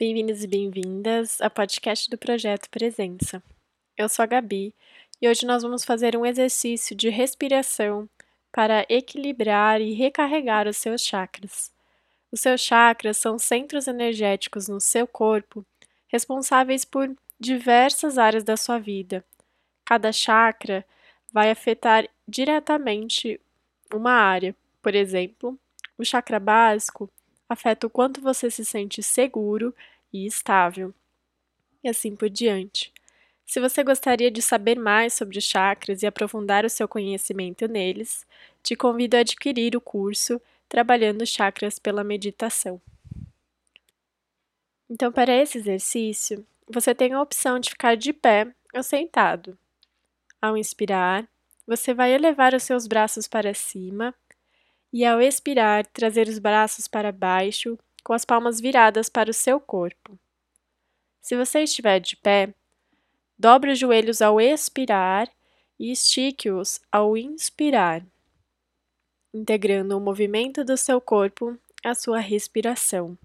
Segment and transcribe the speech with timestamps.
[0.00, 3.42] Bem-vindos e bem-vindas ao podcast do Projeto Presença.
[3.96, 4.72] Eu sou a Gabi
[5.20, 8.08] e hoje nós vamos fazer um exercício de respiração
[8.52, 11.72] para equilibrar e recarregar os seus chakras.
[12.30, 15.66] Os seus chakras são centros energéticos no seu corpo
[16.06, 19.24] responsáveis por diversas áreas da sua vida.
[19.84, 20.86] Cada chakra
[21.32, 23.40] vai afetar diretamente
[23.92, 24.54] uma área.
[24.80, 25.58] Por exemplo,
[25.98, 27.10] o chakra básico
[27.48, 29.74] afeta o quanto você se sente seguro
[30.12, 30.94] e estável,
[31.82, 32.92] e assim por diante.
[33.46, 38.26] Se você gostaria de saber mais sobre chakras e aprofundar o seu conhecimento neles,
[38.62, 42.78] te convido a adquirir o curso Trabalhando Chakras pela Meditação.
[44.90, 49.56] Então, para esse exercício, você tem a opção de ficar de pé ou sentado.
[50.40, 51.26] Ao inspirar,
[51.66, 54.14] você vai elevar os seus braços para cima
[54.92, 59.60] e, ao expirar, trazer os braços para baixo com as palmas viradas para o seu
[59.60, 60.18] corpo.
[61.20, 62.54] Se você estiver de pé,
[63.38, 65.30] dobre os joelhos ao expirar
[65.78, 68.04] e estique-os ao inspirar,
[69.32, 73.16] integrando o movimento do seu corpo à sua respiração.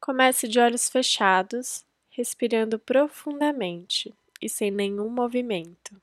[0.00, 6.00] Comece de olhos fechados, respirando profundamente e sem nenhum movimento.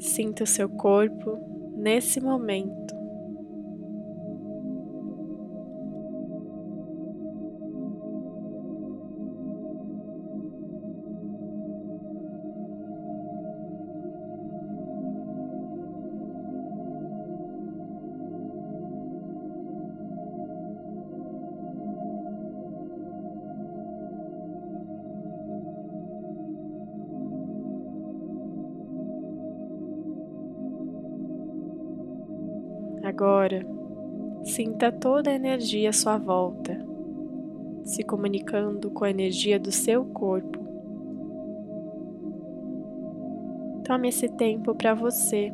[0.00, 1.38] Sinta o seu corpo
[1.76, 2.95] nesse momento.
[33.18, 33.66] Agora,
[34.44, 36.78] sinta toda a energia à sua volta,
[37.82, 40.58] se comunicando com a energia do seu corpo.
[43.84, 45.50] Tome esse tempo para você,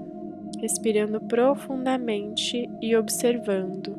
[0.59, 3.97] respirando profundamente e observando.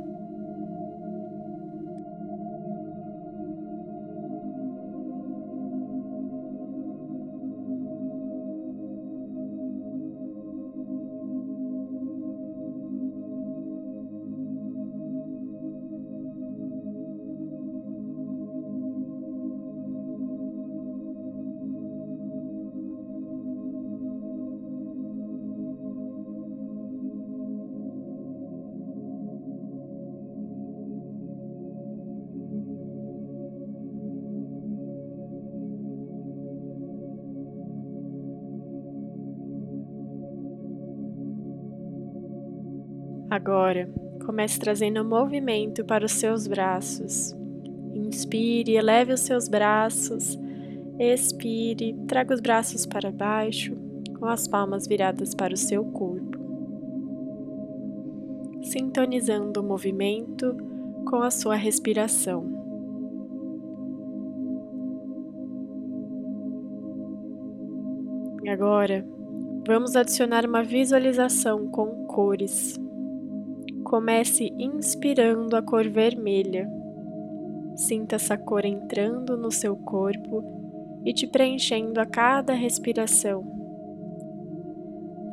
[43.33, 43.89] Agora,
[44.27, 47.35] comece trazendo movimento para os seus braços.
[47.91, 50.37] Inspire, eleve os seus braços.
[50.99, 53.75] Expire, traga os braços para baixo,
[54.19, 56.37] com as palmas viradas para o seu corpo.
[58.61, 60.55] Sintonizando o movimento
[61.09, 62.45] com a sua respiração.
[68.47, 69.03] Agora,
[69.65, 72.82] vamos adicionar uma visualização com cores.
[73.93, 76.67] Comece inspirando a cor vermelha.
[77.75, 80.43] Sinta essa cor entrando no seu corpo
[81.05, 83.45] e te preenchendo a cada respiração.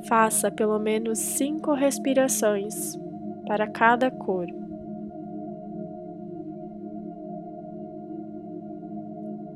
[0.07, 2.99] Faça pelo menos cinco respirações
[3.47, 4.47] para cada cor.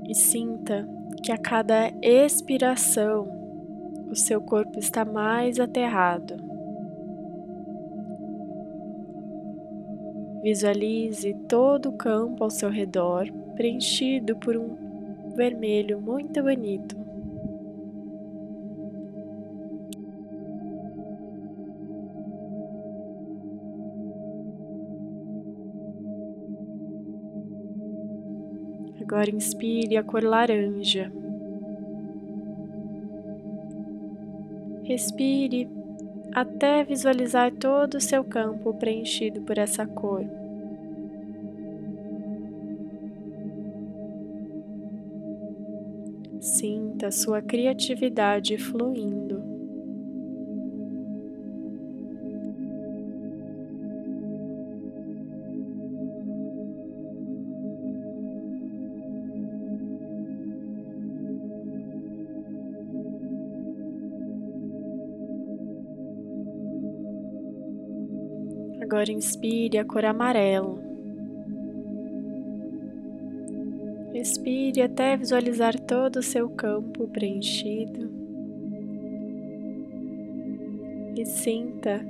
[0.08, 0.88] E sinta
[1.22, 3.28] que a cada expiração
[4.08, 6.43] o seu corpo está mais aterrado.
[10.44, 14.76] Visualize todo o campo ao seu redor preenchido por um
[15.34, 16.94] vermelho muito bonito.
[29.00, 31.10] Agora inspire a cor laranja.
[34.82, 35.83] Respire
[36.34, 40.24] até visualizar todo o seu campo preenchido por essa cor.
[46.40, 49.33] Sinta sua criatividade fluindo.
[68.84, 70.78] Agora inspire a cor amarelo.
[74.12, 78.10] Respire até visualizar todo o seu campo preenchido.
[81.16, 82.04] E sinta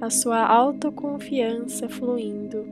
[0.00, 2.66] a sua autoconfiança fluindo.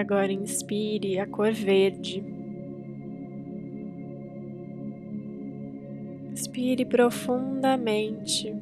[0.00, 2.24] Agora inspire a cor verde.
[6.32, 8.56] Inspire profundamente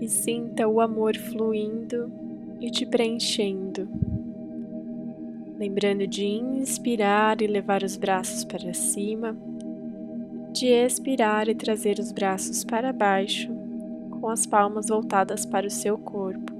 [0.00, 2.08] e sinta o amor fluindo
[2.60, 3.88] e te preenchendo.
[5.58, 9.36] Lembrando de inspirar e levar os braços para cima,
[10.52, 13.52] de expirar e trazer os braços para baixo,
[14.08, 16.53] com as palmas voltadas para o seu corpo.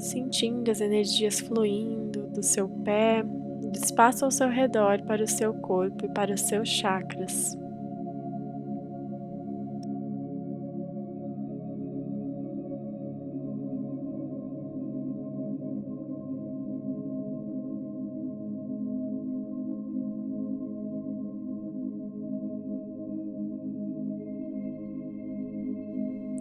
[0.00, 5.52] Sentindo as energias fluindo do seu pé, do espaço ao seu redor para o seu
[5.54, 7.56] corpo e para os seus chakras.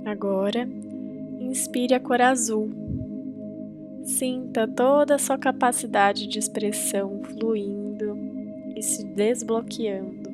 [0.05, 0.67] Agora,
[1.39, 2.88] inspire a cor azul
[4.03, 8.17] Sinta toda a sua capacidade de expressão fluindo
[8.75, 10.29] e se desbloqueando.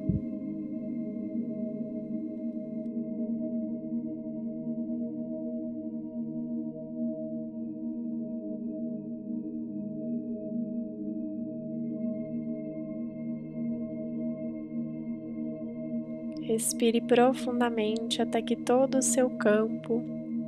[16.42, 20.04] Respire profundamente até que todo o seu campo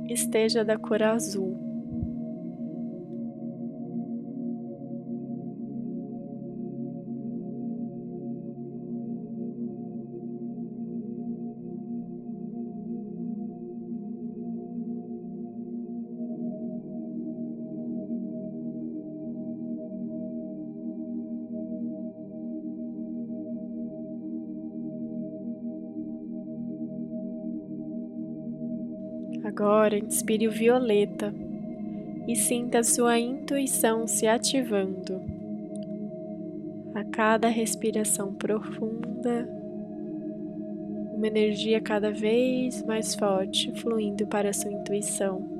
[0.08, 1.67] esteja da cor azul.
[29.48, 31.32] Agora inspire o violeta
[32.26, 35.22] e sinta sua intuição se ativando.
[36.94, 39.48] A cada respiração profunda,
[41.14, 45.57] uma energia cada vez mais forte fluindo para sua intuição.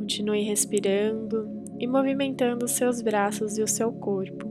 [0.00, 1.46] Continue respirando
[1.78, 4.48] e movimentando seus braços e o seu corpo.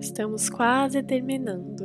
[0.00, 1.84] Estamos quase terminando.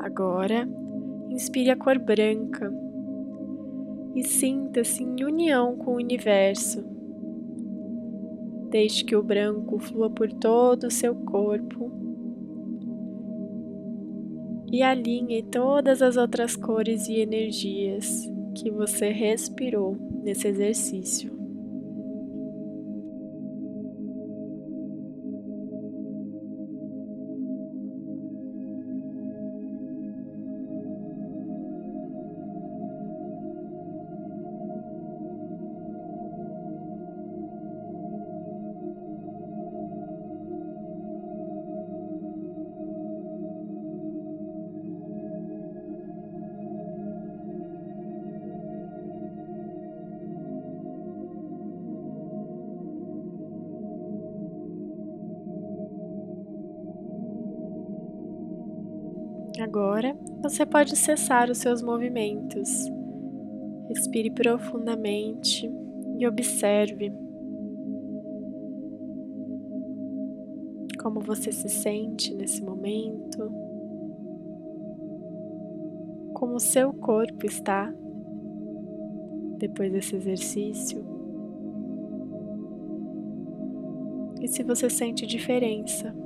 [0.00, 0.68] Agora,
[1.30, 2.68] inspire a cor branca
[4.12, 6.95] e sinta-se em união com o universo
[8.70, 11.90] Deixe que o branco flua por todo o seu corpo
[14.72, 21.35] e alinhe todas as outras cores e energias que você respirou nesse exercício.
[59.66, 62.88] Agora você pode cessar os seus movimentos.
[63.88, 65.68] Respire profundamente
[66.16, 67.12] e observe.
[71.02, 73.52] como você se sente nesse momento,
[76.34, 77.94] como o seu corpo está
[79.56, 81.04] depois desse exercício
[84.40, 86.25] e se você sente diferença.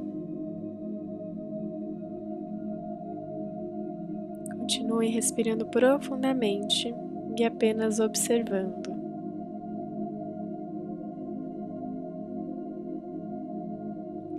[5.01, 6.95] Continue respirando profundamente
[7.39, 8.93] e apenas observando.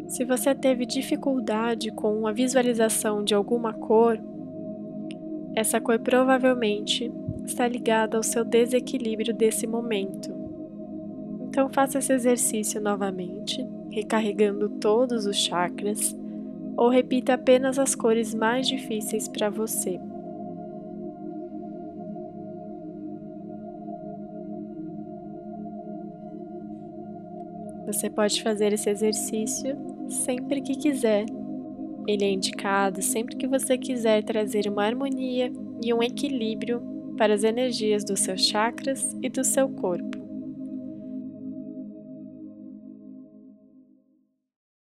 [0.07, 4.19] Se você teve dificuldade com a visualização de alguma cor,
[5.55, 7.11] essa cor provavelmente
[7.43, 10.31] está ligada ao seu desequilíbrio desse momento.
[11.47, 16.15] Então faça esse exercício novamente, recarregando todos os chakras,
[16.77, 19.99] ou repita apenas as cores mais difíceis para você.
[27.85, 29.75] Você pode fazer esse exercício
[30.07, 31.25] sempre que quiser.
[32.07, 35.51] Ele é indicado sempre que você quiser trazer uma harmonia
[35.83, 36.81] e um equilíbrio
[37.17, 40.10] para as energias dos seus chakras e do seu corpo.